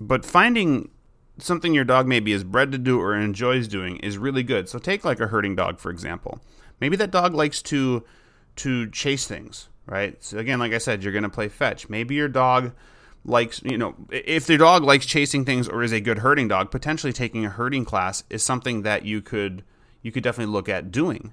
but 0.00 0.24
finding 0.24 0.90
something 1.38 1.74
your 1.74 1.84
dog 1.84 2.06
maybe 2.06 2.32
is 2.32 2.44
bred 2.44 2.72
to 2.72 2.78
do 2.78 3.00
or 3.00 3.14
enjoys 3.14 3.68
doing 3.68 3.96
is 3.98 4.18
really 4.18 4.42
good. 4.42 4.68
So 4.68 4.78
take 4.78 5.04
like 5.04 5.20
a 5.20 5.28
herding 5.28 5.56
dog 5.56 5.78
for 5.78 5.90
example. 5.90 6.40
Maybe 6.80 6.96
that 6.96 7.10
dog 7.10 7.34
likes 7.34 7.62
to 7.62 8.04
to 8.56 8.90
chase 8.90 9.26
things, 9.26 9.68
right? 9.86 10.22
So 10.22 10.38
again, 10.38 10.58
like 10.58 10.72
I 10.72 10.78
said, 10.78 11.02
you're 11.02 11.12
going 11.12 11.22
to 11.22 11.30
play 11.30 11.48
fetch. 11.48 11.88
Maybe 11.88 12.14
your 12.14 12.28
dog 12.28 12.72
likes, 13.24 13.62
you 13.62 13.78
know, 13.78 13.94
if 14.10 14.48
your 14.48 14.58
dog 14.58 14.84
likes 14.84 15.06
chasing 15.06 15.44
things 15.44 15.68
or 15.68 15.82
is 15.82 15.92
a 15.92 16.00
good 16.00 16.18
herding 16.18 16.48
dog, 16.48 16.70
potentially 16.70 17.12
taking 17.12 17.46
a 17.46 17.50
herding 17.50 17.84
class 17.84 18.24
is 18.28 18.42
something 18.42 18.82
that 18.82 19.04
you 19.04 19.22
could 19.22 19.64
you 20.02 20.12
could 20.12 20.22
definitely 20.22 20.52
look 20.52 20.68
at 20.68 20.90
doing. 20.90 21.32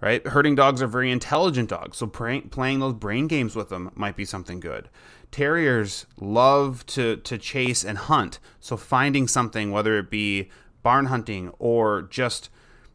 Right? 0.00 0.26
Herding 0.26 0.54
dogs 0.54 0.80
are 0.80 0.86
very 0.86 1.10
intelligent 1.10 1.68
dogs, 1.68 1.98
so 1.98 2.06
playing, 2.06 2.78
those 2.78 2.94
brain 2.94 3.26
games 3.26 3.54
with 3.54 3.68
them 3.68 3.90
might 3.94 4.16
be 4.16 4.24
something 4.24 4.58
good. 4.58 4.88
Terriers 5.30 6.06
love 6.16 6.86
to, 6.86 7.16
to 7.16 7.36
chase 7.36 7.84
and 7.84 7.98
hunt, 7.98 8.38
so 8.60 8.78
finding 8.78 9.28
something, 9.28 9.70
whether 9.70 9.98
it 9.98 10.08
be 10.08 10.50
barn 10.82 11.06
hunting 11.06 11.50
or 11.58 12.02
just 12.02 12.48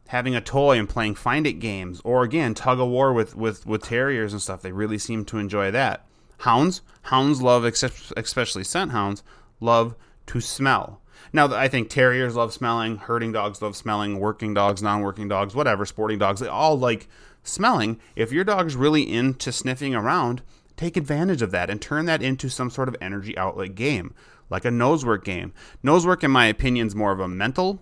having 0.08 0.34
a 0.34 0.40
toy 0.40 0.78
and 0.78 0.88
playing 0.88 1.14
find 1.14 1.46
it 1.46 1.54
games, 1.54 2.00
or 2.04 2.24
again, 2.24 2.54
tug 2.54 2.80
of 2.80 2.88
war 2.88 3.12
with, 3.12 3.36
with, 3.36 3.66
with 3.66 3.84
terriers 3.84 4.32
and 4.32 4.42
stuff, 4.42 4.62
they 4.62 4.72
really 4.72 4.98
seem 4.98 5.24
to 5.24 5.38
enjoy 5.38 5.70
that. 5.70 6.04
Hounds, 6.38 6.82
hounds 7.02 7.40
love, 7.40 7.64
especially 7.64 8.64
scent 8.64 8.90
hounds, 8.90 9.22
love 9.60 9.94
to 10.26 10.40
smell. 10.40 11.00
Now, 11.32 11.54
I 11.54 11.68
think 11.68 11.90
terriers 11.90 12.36
love 12.36 12.52
smelling, 12.52 12.96
herding 12.96 13.32
dogs 13.32 13.60
love 13.62 13.76
smelling, 13.76 14.18
working 14.18 14.54
dogs, 14.54 14.82
non 14.82 15.02
working 15.02 15.28
dogs, 15.28 15.54
whatever, 15.54 15.84
sporting 15.86 16.18
dogs, 16.18 16.40
they 16.40 16.48
all 16.48 16.78
like 16.78 17.08
smelling. 17.42 17.98
If 18.14 18.32
your 18.32 18.44
dog's 18.44 18.76
really 18.76 19.10
into 19.12 19.52
sniffing 19.52 19.94
around, 19.94 20.42
take 20.76 20.96
advantage 20.96 21.42
of 21.42 21.50
that 21.52 21.70
and 21.70 21.80
turn 21.80 22.06
that 22.06 22.22
into 22.22 22.48
some 22.48 22.70
sort 22.70 22.88
of 22.88 22.96
energy 23.00 23.36
outlet 23.36 23.74
game, 23.74 24.14
like 24.50 24.64
a 24.64 24.70
nosework 24.70 25.24
game. 25.24 25.52
Nosework, 25.82 26.22
in 26.22 26.30
my 26.30 26.46
opinion, 26.46 26.86
is 26.86 26.94
more 26.94 27.12
of 27.12 27.20
a 27.20 27.28
mental 27.28 27.80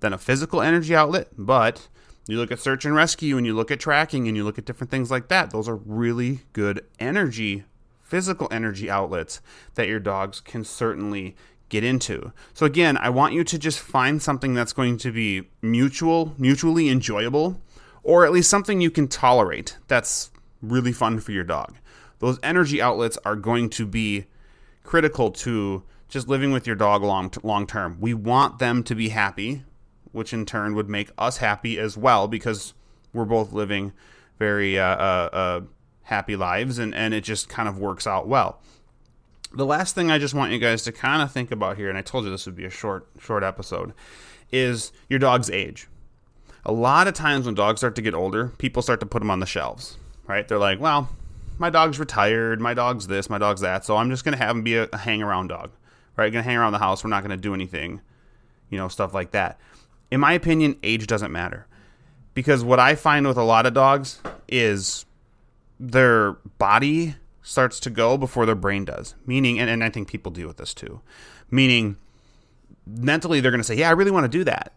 than 0.00 0.12
a 0.12 0.18
physical 0.18 0.60
energy 0.60 0.94
outlet, 0.94 1.28
but 1.36 1.88
you 2.28 2.38
look 2.38 2.52
at 2.52 2.60
search 2.60 2.84
and 2.84 2.94
rescue 2.94 3.36
and 3.36 3.46
you 3.46 3.54
look 3.54 3.70
at 3.70 3.80
tracking 3.80 4.28
and 4.28 4.36
you 4.36 4.44
look 4.44 4.58
at 4.58 4.64
different 4.64 4.90
things 4.90 5.10
like 5.10 5.28
that. 5.28 5.50
Those 5.50 5.68
are 5.68 5.76
really 5.76 6.40
good 6.52 6.84
energy, 6.98 7.64
physical 8.02 8.48
energy 8.50 8.90
outlets 8.90 9.40
that 9.74 9.88
your 9.88 10.00
dogs 10.00 10.40
can 10.40 10.64
certainly 10.64 11.34
get 11.72 11.82
into. 11.82 12.32
So 12.54 12.64
again, 12.64 12.96
I 12.96 13.10
want 13.10 13.34
you 13.34 13.42
to 13.42 13.58
just 13.58 13.80
find 13.80 14.22
something 14.22 14.54
that's 14.54 14.72
going 14.72 14.98
to 14.98 15.10
be 15.10 15.48
mutual, 15.60 16.34
mutually 16.38 16.88
enjoyable, 16.88 17.60
or 18.04 18.24
at 18.24 18.30
least 18.30 18.48
something 18.48 18.80
you 18.80 18.90
can 18.90 19.08
tolerate 19.08 19.76
that's 19.88 20.30
really 20.60 20.92
fun 20.92 21.18
for 21.18 21.32
your 21.32 21.42
dog. 21.42 21.74
Those 22.20 22.38
energy 22.44 22.80
outlets 22.80 23.18
are 23.24 23.34
going 23.34 23.70
to 23.70 23.86
be 23.86 24.26
critical 24.84 25.32
to 25.32 25.82
just 26.08 26.28
living 26.28 26.52
with 26.52 26.66
your 26.68 26.76
dog 26.76 27.02
long 27.02 27.32
long 27.42 27.66
term. 27.66 27.96
We 27.98 28.14
want 28.14 28.60
them 28.60 28.84
to 28.84 28.94
be 28.94 29.08
happy 29.08 29.64
which 30.12 30.32
in 30.32 30.46
turn 30.46 30.74
would 30.74 30.88
make 30.88 31.10
us 31.18 31.38
happy 31.38 31.78
as 31.78 31.96
well 31.96 32.28
because 32.28 32.74
we're 33.12 33.24
both 33.24 33.52
living 33.52 33.92
very 34.38 34.78
uh, 34.78 34.84
uh, 34.84 35.28
uh, 35.32 35.60
happy 36.02 36.36
lives 36.36 36.78
and, 36.78 36.94
and 36.94 37.12
it 37.12 37.22
just 37.22 37.48
kind 37.48 37.68
of 37.68 37.78
works 37.78 38.06
out 38.06 38.28
well. 38.28 38.60
The 39.54 39.66
last 39.66 39.94
thing 39.94 40.10
I 40.10 40.18
just 40.18 40.34
want 40.34 40.52
you 40.52 40.58
guys 40.58 40.82
to 40.84 40.92
kind 40.92 41.22
of 41.22 41.30
think 41.30 41.50
about 41.50 41.76
here, 41.76 41.88
and 41.88 41.98
I 41.98 42.02
told 42.02 42.24
you 42.24 42.30
this 42.30 42.46
would 42.46 42.56
be 42.56 42.64
a 42.64 42.70
short 42.70 43.06
short 43.20 43.42
episode, 43.42 43.92
is 44.50 44.92
your 45.08 45.18
dog's 45.18 45.50
age. 45.50 45.88
A 46.64 46.72
lot 46.72 47.08
of 47.08 47.14
times 47.14 47.46
when 47.46 47.54
dogs 47.54 47.80
start 47.80 47.96
to 47.96 48.02
get 48.02 48.14
older, 48.14 48.48
people 48.58 48.82
start 48.82 49.00
to 49.00 49.06
put 49.06 49.18
them 49.18 49.30
on 49.30 49.40
the 49.40 49.46
shelves, 49.46 49.98
right? 50.26 50.46
They're 50.46 50.58
like, 50.58 50.80
well, 50.80 51.08
my 51.58 51.70
dog's 51.70 51.98
retired, 51.98 52.60
my 52.60 52.72
dog's 52.72 53.08
this, 53.08 53.28
my 53.28 53.38
dog's 53.38 53.60
that, 53.62 53.84
so 53.84 53.96
I'm 53.96 54.10
just 54.10 54.24
going 54.24 54.36
to 54.36 54.42
have 54.42 54.56
him 54.56 54.62
be 54.62 54.76
a, 54.76 54.88
a 54.92 54.98
hang 54.98 55.22
around 55.22 55.48
dog, 55.48 55.70
right? 56.16 56.32
Going 56.32 56.44
to 56.44 56.48
hang 56.48 56.56
around 56.56 56.72
the 56.72 56.78
house. 56.78 57.02
We're 57.02 57.10
not 57.10 57.22
going 57.22 57.36
to 57.36 57.42
do 57.42 57.52
anything, 57.52 58.00
you 58.70 58.78
know, 58.78 58.88
stuff 58.88 59.12
like 59.12 59.32
that 59.32 59.58
in 60.12 60.20
my 60.20 60.34
opinion, 60.34 60.76
age 60.82 61.06
doesn't 61.06 61.32
matter. 61.32 61.66
Because 62.34 62.62
what 62.62 62.78
I 62.78 62.94
find 62.94 63.26
with 63.26 63.38
a 63.38 63.42
lot 63.42 63.64
of 63.64 63.72
dogs 63.72 64.20
is 64.46 65.06
their 65.80 66.34
body 66.58 67.16
starts 67.42 67.80
to 67.80 67.90
go 67.90 68.16
before 68.16 68.46
their 68.46 68.54
brain 68.54 68.84
does. 68.84 69.14
Meaning, 69.26 69.58
and, 69.58 69.68
and 69.68 69.82
I 69.84 69.90
think 69.90 70.08
people 70.08 70.32
deal 70.32 70.48
with 70.48 70.56
this 70.56 70.74
too, 70.74 71.00
meaning 71.50 71.96
mentally 72.86 73.40
they're 73.40 73.50
going 73.50 73.60
to 73.60 73.64
say, 73.64 73.76
Yeah, 73.76 73.88
I 73.88 73.92
really 73.92 74.10
want 74.10 74.24
to 74.24 74.38
do 74.38 74.44
that. 74.44 74.72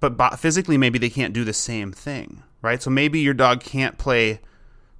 But 0.00 0.36
physically, 0.38 0.78
maybe 0.78 0.98
they 0.98 1.10
can't 1.10 1.34
do 1.34 1.42
the 1.42 1.52
same 1.52 1.90
thing, 1.90 2.44
right? 2.62 2.80
So 2.80 2.88
maybe 2.88 3.18
your 3.18 3.34
dog 3.34 3.60
can't 3.60 3.98
play 3.98 4.40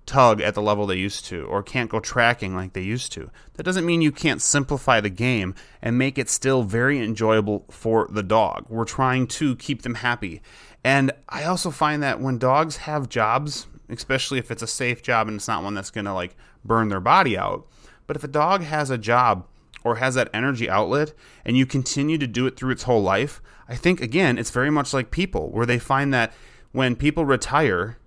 tug 0.07 0.41
at 0.41 0.55
the 0.55 0.63
level 0.63 0.87
they 0.87 0.97
used 0.97 1.27
to 1.27 1.45
or 1.45 1.63
can't 1.63 1.91
go 1.91 2.01
tracking 2.01 2.57
like 2.57 2.73
they 2.73 2.83
used 2.83 3.13
to. 3.13 3.31
That 3.55 3.63
doesn't 3.63 3.87
mean 3.87 4.01
you 4.01 4.11
can't 4.11 4.43
simplify 4.43 5.01
the 5.01 5.11
game 5.11 5.55
and 5.83 5.99
make 5.99 6.19
it 6.19 6.29
still 6.29 6.63
very 6.65 6.99
enjoyable 6.99 7.65
for 7.71 8.09
the 8.11 8.23
dog. 8.23 8.65
We're 8.69 8.87
trying 8.87 9.29
to 9.29 9.55
keep 9.57 9.83
them 9.83 9.97
happy. 9.97 10.41
And 10.83 11.13
I 11.29 11.45
also 11.45 11.71
find 11.71 12.03
that 12.03 12.21
when 12.21 12.39
dogs 12.39 12.79
have 12.79 13.09
jobs, 13.09 13.67
especially 13.89 14.39
if 14.39 14.51
it's 14.51 14.63
a 14.63 14.67
safe 14.67 15.03
job 15.03 15.29
and 15.29 15.37
it's 15.37 15.49
not 15.49 15.63
one 15.63 15.75
that's 15.75 15.91
going 15.91 16.07
to 16.07 16.15
like 16.15 16.37
burn 16.69 16.89
their 16.89 17.01
body 17.01 17.37
out, 17.37 17.67
but 18.07 18.17
if 18.17 18.25
a 18.25 18.29
dog 18.29 18.63
has 18.63 18.91
a 18.91 18.99
job 18.99 19.47
or 19.85 19.97
has 19.97 20.15
that 20.15 20.31
energy 20.33 20.69
outlet 20.69 21.13
and 21.45 21.57
you 21.57 21.67
continue 21.67 22.19
to 22.19 22.27
do 22.27 22.47
it 22.47 22.57
through 22.57 22.71
its 22.71 22.85
whole 22.85 23.03
life, 23.03 23.41
I 23.69 23.77
think 23.77 24.01
again, 24.01 24.39
it's 24.39 24.51
very 24.51 24.71
much 24.71 24.95
like 24.95 25.11
people 25.11 25.51
where 25.51 25.67
they 25.67 25.79
find 25.79 26.13
that 26.15 26.33
when 26.73 26.97
people 26.97 27.25
retire 27.25 27.99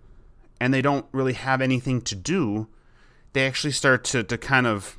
and 0.59 0.73
they 0.73 0.81
don't 0.81 1.05
really 1.11 1.33
have 1.33 1.61
anything 1.61 2.01
to 2.01 2.15
do, 2.15 2.67
they 3.33 3.45
actually 3.45 3.71
start 3.71 4.03
to, 4.05 4.23
to 4.23 4.37
kind 4.37 4.67
of, 4.67 4.97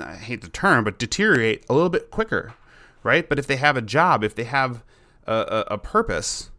I 0.00 0.14
hate 0.14 0.42
the 0.42 0.48
term, 0.48 0.84
but 0.84 0.98
deteriorate 0.98 1.64
a 1.68 1.74
little 1.74 1.90
bit 1.90 2.10
quicker, 2.10 2.54
right? 3.02 3.28
But 3.28 3.38
if 3.38 3.46
they 3.46 3.56
have 3.56 3.76
a 3.76 3.82
job, 3.82 4.24
if 4.24 4.34
they 4.34 4.44
have 4.44 4.82
a, 5.26 5.34
a, 5.34 5.64
a 5.74 5.78
purpose, 5.78 6.50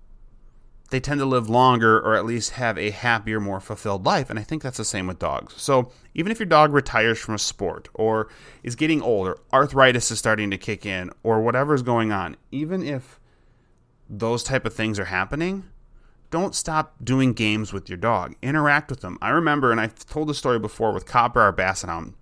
they 0.89 0.99
tend 0.99 1.19
to 1.19 1.25
live 1.25 1.49
longer 1.49 1.99
or 1.99 2.15
at 2.15 2.25
least 2.25 2.51
have 2.51 2.77
a 2.77 2.91
happier, 2.91 3.39
more 3.39 3.59
fulfilled 3.59 4.05
life. 4.05 4.29
And 4.29 4.37
I 4.37 4.43
think 4.43 4.61
that's 4.61 4.77
the 4.77 4.85
same 4.85 5.07
with 5.07 5.19
dogs. 5.19 5.55
So 5.57 5.91
even 6.13 6.31
if 6.31 6.39
your 6.39 6.45
dog 6.45 6.73
retires 6.73 7.19
from 7.19 7.33
a 7.33 7.39
sport 7.39 7.89
or 7.93 8.29
is 8.61 8.75
getting 8.75 9.01
older, 9.01 9.37
arthritis 9.51 10.11
is 10.11 10.19
starting 10.19 10.51
to 10.51 10.57
kick 10.57 10.85
in, 10.85 11.11
or 11.23 11.41
whatever 11.41 11.73
is 11.73 11.81
going 11.81 12.11
on, 12.11 12.37
even 12.51 12.83
if 12.83 13.19
those 14.09 14.43
type 14.43 14.65
of 14.65 14.73
things 14.73 14.99
are 14.99 15.05
happening, 15.05 15.63
don't 16.29 16.53
stop 16.53 16.95
doing 17.03 17.33
games 17.33 17.73
with 17.73 17.89
your 17.89 17.97
dog. 17.97 18.35
Interact 18.41 18.89
with 18.89 19.01
them. 19.01 19.17
I 19.21 19.29
remember, 19.29 19.71
and 19.71 19.79
I've 19.79 20.05
told 20.05 20.27
the 20.27 20.33
story 20.33 20.59
before 20.59 20.93
with 20.93 21.05
Copper, 21.05 21.41
our 21.41 21.51
Basset 21.51 21.89
Hound. 21.89 22.13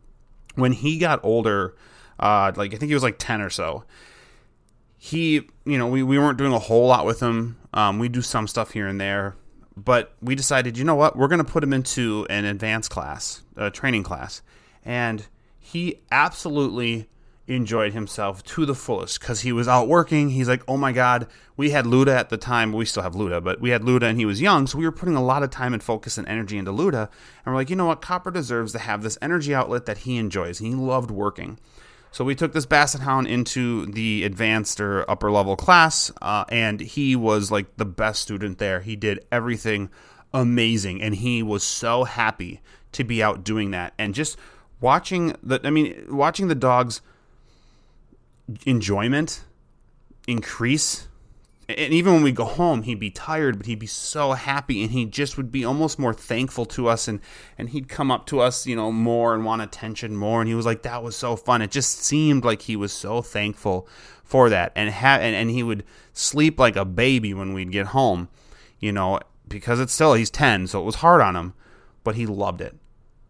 When 0.55 0.72
he 0.72 1.00
got 1.00 1.20
older, 1.24 1.75
uh, 2.20 2.51
like 2.55 2.74
I 2.74 2.77
think 2.77 2.89
he 2.89 2.93
was 2.93 3.03
like 3.03 3.17
10 3.17 3.41
or 3.41 3.50
so, 3.50 3.84
he, 5.03 5.41
you 5.65 5.77
know, 5.77 5.88
we, 5.88 6.01
we 6.01 6.17
weren't 6.17 6.38
doing 6.38 6.53
a 6.53 6.60
whole 6.60 6.88
lot 6.88 7.05
with 7.05 7.19
him. 7.19 7.57
Um, 7.74 8.00
we 8.00 8.07
do 8.07 8.22
some 8.22 8.48
stuff 8.48 8.72
here 8.72 8.88
and 8.88 9.01
there, 9.01 9.36
but 9.75 10.13
we 10.22 10.33
decided, 10.33 10.77
you 10.77 10.86
know 10.86 10.95
what, 10.95 11.17
we're 11.17 11.27
going 11.27 11.43
to 11.43 11.51
put 11.51 11.62
him 11.62 11.74
into 11.74 12.25
an 12.29 12.45
advanced 12.45 12.89
class, 12.89 13.41
a 13.57 13.69
training 13.69 14.03
class. 14.03 14.41
And 14.86 15.27
he 15.60 16.00
absolutely 16.10 17.10
enjoyed 17.48 17.91
himself 17.91 18.43
to 18.43 18.65
the 18.65 18.74
fullest 18.74 19.19
because 19.19 19.41
he 19.41 19.51
was 19.51 19.67
out 19.67 19.89
working. 19.89 20.29
He's 20.29 20.48
like, 20.48 20.63
oh 20.69 20.77
my 20.77 20.93
God, 20.93 21.27
we 21.57 21.72
had 21.72 21.83
Luda 21.83 22.15
at 22.15 22.29
the 22.29 22.38
time. 22.38 22.72
We 22.72 22.86
still 22.86 23.03
have 23.03 23.13
Luda, 23.13 23.43
but 23.43 23.60
we 23.60 23.72
had 23.72 23.81
Luda 23.81 24.03
and 24.03 24.17
he 24.17 24.25
was 24.25 24.39
young. 24.39 24.67
So 24.67 24.77
we 24.77 24.86
were 24.86 24.91
putting 24.93 25.17
a 25.17 25.24
lot 25.24 25.43
of 25.43 25.50
time 25.50 25.74
and 25.74 25.83
focus 25.83 26.17
and 26.17 26.25
energy 26.29 26.57
into 26.57 26.72
Luda. 26.72 27.10
And 27.45 27.53
we're 27.53 27.55
like, 27.55 27.69
you 27.69 27.75
know 27.75 27.88
what? 27.88 28.01
Copper 28.01 28.31
deserves 28.31 28.72
to 28.72 28.79
have 28.79 29.03
this 29.03 29.17
energy 29.22 29.53
outlet 29.53 29.86
that 29.86 29.98
he 29.98 30.15
enjoys. 30.15 30.60
He 30.60 30.74
loved 30.74 31.12
working. 31.12 31.60
So 32.13 32.24
we 32.24 32.36
took 32.36 32.53
this 32.53 32.67
Basset 32.67 33.01
Hound 33.01 33.25
into 33.25 33.88
the 33.88 34.24
advanced 34.24 34.79
or 34.79 35.10
upper 35.10 35.32
level 35.32 35.55
class, 35.55 36.12
uh, 36.22 36.46
and 36.50 36.79
he 36.79 37.15
was 37.15 37.50
like 37.50 37.75
the 37.77 37.86
best 37.86 38.22
student 38.22 38.60
there. 38.60 38.82
He 38.82 38.96
did 38.96 39.25
everything 39.32 39.89
amazing, 40.32 41.01
and 41.01 41.15
he 41.15 41.41
was 41.41 41.63
so 41.63 42.03
happy 42.03 42.62
to 42.91 43.03
be 43.03 43.24
out 43.24 43.43
doing 43.43 43.72
that. 43.72 43.96
And 43.98 44.13
just 44.13 44.38
watching 44.79 45.36
the, 45.41 45.60
I 45.63 45.72
mean, 45.72 46.05
watching 46.08 46.50
the 46.50 46.55
dogs 46.55 47.01
enjoyment 48.63 49.43
increase. 50.27 51.08
And 51.77 51.94
even 51.94 52.13
when 52.13 52.24
we 52.24 52.32
go 52.32 52.46
home, 52.46 52.84
he'd 52.84 53.00
be 53.00 53.10
tired, 53.10 53.58
but 53.58 53.65
he'd 53.65 53.80
be 53.80 53.88
so 53.88 54.34
happy 54.34 54.84
and 54.84 54.92
he 54.92 55.06
just 55.06 55.38
would 55.38 55.51
be 55.51 55.65
almost 55.65 56.00
more 56.00 56.13
thankful 56.13 56.65
to 56.68 56.88
us 56.88 57.08
and, 57.08 57.20
and 57.58 57.70
he'd 57.70 57.89
come 57.89 58.12
up 58.12 58.25
to 58.27 58.39
us, 58.39 58.65
you 58.65 58.75
know, 58.75 58.92
more 58.92 59.34
and 59.34 59.46
want 59.46 59.62
attention 59.62 60.15
more. 60.15 60.42
And 60.42 60.48
he 60.48 60.56
was 60.56 60.65
like, 60.65 60.84
that 60.84 61.03
was 61.03 61.15
so 61.15 61.36
fun. 61.36 61.62
It 61.62 61.72
just 61.72 62.03
seemed 62.03 62.46
like 62.46 62.63
he 62.63 62.75
was 62.75 62.94
so 62.94 63.22
thankful 63.22 63.88
for 64.24 64.50
that. 64.50 64.72
And, 64.75 64.89
ha- 64.89 65.20
and, 65.20 65.36
and 65.36 65.50
he 65.50 65.63
would 65.63 65.84
sleep 66.13 66.60
like 66.60 66.75
a 66.75 66.86
baby 66.86 67.34
when 67.34 67.53
we'd 67.53 67.72
get 67.72 67.88
home, 67.88 68.30
you 68.80 68.92
know, 68.92 69.20
because 69.48 69.80
it's 69.80 69.94
still, 69.94 70.13
he's 70.13 70.30
10, 70.30 70.68
so 70.68 70.82
it 70.82 70.86
was 70.86 70.96
hard 70.96 71.22
on 71.22 71.36
him, 71.36 71.53
but 72.03 72.15
he 72.15 72.25
loved 72.25 72.62
it. 72.62 72.75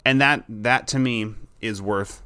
And 0.05 0.21
that, 0.21 0.45
that 0.47 0.87
to 0.89 0.99
me 0.99 1.33
is 1.61 1.81
worth 1.81 2.21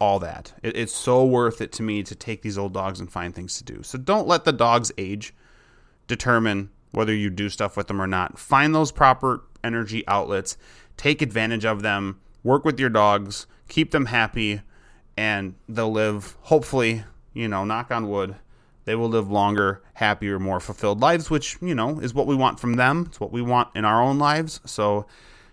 all 0.00 0.18
that. 0.18 0.52
It, 0.62 0.76
it's 0.76 0.94
so 0.94 1.24
worth 1.24 1.60
it 1.60 1.72
to 1.72 1.82
me 1.82 2.02
to 2.02 2.14
take 2.14 2.42
these 2.42 2.58
old 2.58 2.72
dogs 2.72 3.00
and 3.00 3.10
find 3.10 3.34
things 3.34 3.58
to 3.58 3.64
do. 3.64 3.82
So 3.82 3.98
don't 3.98 4.26
let 4.26 4.44
the 4.44 4.52
dog's 4.52 4.90
age 4.98 5.34
determine 6.10 6.70
whether 6.90 7.14
you 7.14 7.30
do 7.30 7.48
stuff 7.48 7.76
with 7.76 7.86
them 7.86 8.02
or 8.02 8.06
not. 8.06 8.38
Find 8.38 8.74
those 8.74 8.92
proper 8.92 9.42
energy 9.64 10.06
outlets, 10.06 10.58
take 10.96 11.22
advantage 11.22 11.64
of 11.64 11.82
them, 11.82 12.20
work 12.42 12.64
with 12.64 12.78
your 12.78 12.90
dogs, 12.90 13.46
keep 13.68 13.92
them 13.92 14.06
happy, 14.06 14.60
and 15.16 15.54
they'll 15.68 15.92
live, 15.92 16.36
hopefully, 16.42 17.04
you 17.32 17.48
know, 17.48 17.64
knock 17.64 17.90
on 17.90 18.08
wood, 18.08 18.34
they 18.84 18.94
will 18.94 19.08
live 19.08 19.30
longer, 19.30 19.82
happier, 19.94 20.38
more 20.38 20.58
fulfilled 20.58 21.00
lives, 21.00 21.30
which, 21.30 21.56
you 21.60 21.74
know, 21.74 22.00
is 22.00 22.12
what 22.12 22.26
we 22.26 22.34
want 22.34 22.58
from 22.58 22.74
them. 22.74 23.04
It's 23.08 23.20
what 23.20 23.30
we 23.30 23.42
want 23.42 23.68
in 23.76 23.84
our 23.84 24.02
own 24.02 24.18
lives. 24.18 24.60
So 24.64 25.06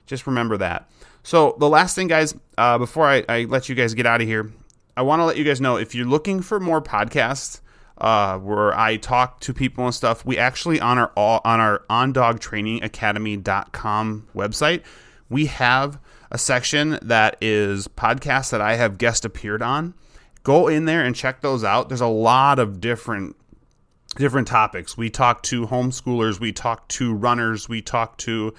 just 0.06 0.26
remember 0.26 0.58
that. 0.58 0.90
So 1.24 1.56
the 1.60 1.70
last 1.70 1.94
thing, 1.94 2.08
guys, 2.08 2.34
uh, 2.58 2.78
before 2.78 3.06
I, 3.06 3.26
I, 3.28 3.44
let 3.44 3.70
you 3.70 3.76
guys 3.76 3.94
get 3.94 4.06
out 4.06 4.22
of 4.22 4.28
here, 4.28 4.52
I 4.96 5.02
want 5.02 5.20
to 5.20 5.26
let 5.26 5.38
you 5.38 5.44
guys 5.44 5.62
know 5.62 5.76
if 5.76 5.94
you're 5.94 6.08
looking 6.08 6.42
for 6.42 6.60
more 6.60 6.82
podcasts 6.82 7.60
uh, 8.00 8.38
where 8.38 8.77
I 8.77 8.98
talk 8.98 9.39
to 9.42 9.54
people 9.54 9.86
and 9.86 9.94
stuff, 9.94 10.25
we 10.25 10.38
actually 10.38 10.80
on 10.80 10.98
our 10.98 11.12
all 11.16 11.42
on 11.44 11.60
our 11.60 11.84
ondogtrainingacademy.com 11.89 14.27
website, 14.36 14.84
we 15.30 15.48
have 15.48 16.00
a 16.32 16.38
section 16.38 17.00
that 17.01 17.38
is 17.42 17.88
podcasts 17.88 18.51
that 18.51 18.62
I 18.62 18.75
have 18.75 18.98
guest 18.98 19.25
appeared 19.25 19.62
on. 19.62 19.94
Go 20.44 20.68
in 20.68 20.86
there 20.86 21.04
and 21.04 21.16
check 21.16 21.42
those 21.42 21.63
out. 21.63 21.89
There's 21.89 22.01
a 22.01 22.08
lot 22.08 22.60
of 22.60 22.80
different 22.80 23.36
different 24.16 24.48
topics. 24.48 24.98
We 24.98 25.10
talk 25.10 25.44
to 25.44 25.68
homeschoolers, 25.68 26.39
we 26.39 26.51
talk 26.51 26.88
to 26.89 27.13
runners, 27.13 27.70
we 27.70 27.82
talk 27.82 28.18
to 28.20 28.54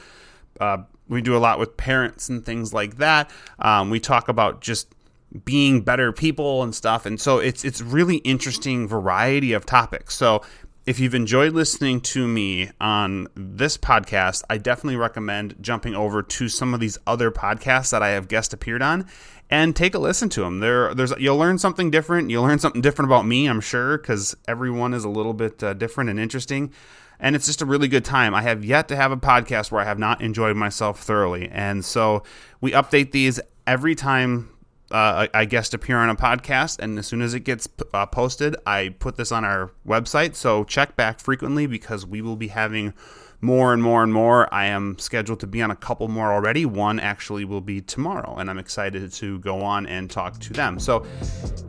uh, 0.61 0.79
we 1.09 1.23
do 1.23 1.37
a 1.37 1.39
lot 1.39 1.59
with 1.59 1.77
parents 1.77 2.29
and 2.29 2.45
things 2.45 2.75
like 2.75 2.99
that. 2.99 3.31
Um, 3.59 3.91
we 3.91 4.01
talk 4.01 4.29
about 4.29 4.61
just 4.61 4.95
being 5.45 5.83
better 5.83 6.13
people 6.13 6.63
and 6.63 6.75
stuff. 6.75 7.07
And 7.07 7.21
so 7.21 7.39
it's 7.39 7.65
it's 7.65 7.81
really 7.81 8.17
interesting 8.19 8.89
variety 8.89 9.53
of 9.53 9.67
topics. 9.67 10.15
So 10.15 10.43
if 10.87 10.99
you've 10.99 11.15
enjoyed 11.15 11.53
listening 11.53 12.01
to 12.01 12.27
me 12.27 12.71
on 12.81 13.29
this 13.35 13.77
podcast, 13.77 14.43
I 14.49 14.57
definitely 14.57 14.97
recommend 14.97 15.57
jumping 15.61 15.95
over 15.95 16.23
to 16.23 16.49
some 16.49 16.73
of 16.73 16.81
these 16.81 16.97
other 17.07 17.31
podcasts 17.31 17.91
that 17.91 18.03
I 18.03 18.11
have 18.11 18.27
guest 18.27 18.55
appeared 18.55 18.81
on 18.81 19.07
and 19.51 19.77
take 19.77 19.95
a 19.95 19.99
listen 19.99 20.31
to 20.31 20.41
them. 20.41 20.61
There, 20.61 20.95
there's 20.95 21.13
you'll 21.19 21.37
learn 21.37 21.59
something 21.59 21.91
different. 21.91 22.31
You'll 22.31 22.45
learn 22.45 22.59
something 22.59 22.81
different 22.81 23.11
about 23.11 23.27
me, 23.27 23.47
I'm 23.47 23.61
sure, 23.61 23.99
because 23.99 24.35
everyone 24.47 24.95
is 24.95 25.05
a 25.05 25.11
little 25.11 25.35
bit 25.35 25.63
uh, 25.63 25.75
different 25.75 26.09
and 26.09 26.19
interesting. 26.19 26.73
And 27.21 27.37
it's 27.37 27.45
just 27.45 27.61
a 27.61 27.67
really 27.67 27.89
good 27.89 28.05
time. 28.05 28.35
I 28.35 28.41
have 28.43 28.65
yet 28.65 28.89
to 28.89 28.97
have 28.97 29.13
a 29.13 29.17
podcast 29.19 29.71
where 29.71 29.83
I 29.83 29.85
have 29.85 29.99
not 29.99 30.23
enjoyed 30.23 30.57
myself 30.57 31.03
thoroughly, 31.03 31.49
and 31.49 31.85
so 31.85 32.23
we 32.63 32.73
update 32.73 33.11
these 33.11 33.41
every 33.67 33.95
time 33.95 34.49
uh, 34.91 35.27
I 35.35 35.45
guest 35.45 35.75
appear 35.75 35.99
on 35.99 36.09
a 36.09 36.17
podcast, 36.17 36.79
and 36.79 36.99
as 36.99 37.07
soon 37.07 37.21
as 37.21 37.35
it 37.35 37.41
gets 37.41 37.69
uh, 37.93 38.07
posted, 38.07 38.57
I 38.67 38.95
put 38.99 39.17
this 39.17 39.31
on 39.31 39.45
our 39.45 39.71
website. 39.87 40.35
So 40.35 40.65
check 40.65 40.97
back 40.97 41.21
frequently 41.21 41.67
because 41.67 42.07
we 42.07 42.23
will 42.23 42.37
be 42.37 42.49
having 42.49 42.95
more 43.41 43.73
and 43.73 43.83
more 43.83 44.03
and 44.03 44.13
more. 44.13 44.53
I 44.53 44.67
am 44.67 44.99
scheduled 44.99 45.41
to 45.41 45.47
be 45.47 45.63
on 45.63 45.71
a 45.71 45.77
couple 45.77 46.09
more 46.09 46.33
already. 46.33 46.67
One 46.67 46.99
actually 46.99 47.45
will 47.45 47.61
be 47.61 47.81
tomorrow, 47.81 48.37
and 48.39 48.51
I'm 48.51 48.59
excited 48.59 49.13
to 49.13 49.39
go 49.41 49.61
on 49.63 49.87
and 49.87 50.11
talk 50.11 50.39
to 50.41 50.53
them. 50.53 50.79
So 50.79 51.07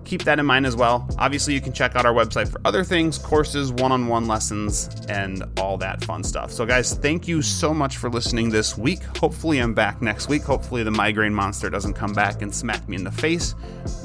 keep 0.04 0.24
that 0.24 0.40
in 0.40 0.46
mind 0.46 0.66
as 0.66 0.76
well. 0.76 1.08
Obviously, 1.20 1.54
you 1.54 1.62
can 1.62 1.72
check 1.72 1.96
out 1.96 2.06
our 2.06 2.14
website 2.14 2.52
for 2.52 2.60
other 2.66 2.84
things, 2.84 3.18
courses, 3.18 3.72
one 3.72 3.92
on 3.92 4.08
one 4.08 4.28
lessons, 4.28 4.90
and 5.10 5.44
all 5.60 5.78
that 5.78 6.04
fun 6.04 6.24
stuff. 6.24 6.52
So, 6.52 6.66
guys, 6.66 6.94
thank 6.96 7.28
you 7.28 7.42
so 7.42 7.74
much 7.74 7.98
for 7.98 8.10
listening 8.10 8.50
this 8.50 8.78
week. 8.78 9.04
Hopefully, 9.18 9.60
I'm 9.60 9.74
back 9.74 10.02
next 10.02 10.28
week. 10.28 10.42
Hopefully, 10.44 10.84
the 10.84 10.92
migraine 10.92 11.34
monster 11.34 11.70
doesn't 11.70 11.94
come 11.94 12.14
back 12.14 12.42
and 12.42 12.54
smack 12.54 12.88
me 12.90 12.96
in 12.96 13.04
the 13.04 13.12
face. 13.12 13.54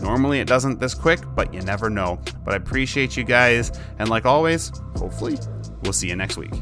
Normally, 0.02 0.40
it 0.40 0.48
doesn't 0.48 0.80
this 0.80 0.94
quick, 0.94 1.20
but 1.34 1.52
you 1.54 1.62
never 1.62 1.88
know. 1.88 2.20
But 2.44 2.52
I 2.52 2.56
appreciate 2.58 3.16
you 3.16 3.24
guys, 3.24 3.72
and 3.98 4.10
like 4.10 4.26
always, 4.26 4.70
hopefully, 4.96 5.38
we'll 5.82 5.94
see 5.94 6.08
you 6.08 6.16
next 6.16 6.36
week. 6.36 6.52